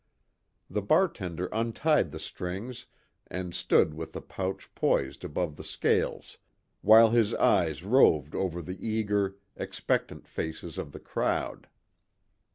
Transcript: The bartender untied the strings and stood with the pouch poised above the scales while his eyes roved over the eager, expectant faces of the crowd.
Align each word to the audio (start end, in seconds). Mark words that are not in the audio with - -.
The 0.67 0.81
bartender 0.81 1.45
untied 1.53 2.09
the 2.09 2.17
strings 2.17 2.87
and 3.27 3.53
stood 3.53 3.93
with 3.93 4.13
the 4.13 4.21
pouch 4.23 4.73
poised 4.73 5.23
above 5.23 5.57
the 5.57 5.63
scales 5.63 6.39
while 6.81 7.11
his 7.11 7.35
eyes 7.35 7.83
roved 7.83 8.33
over 8.33 8.63
the 8.63 8.83
eager, 8.83 9.37
expectant 9.55 10.27
faces 10.27 10.79
of 10.79 10.91
the 10.91 10.99
crowd. 10.99 11.67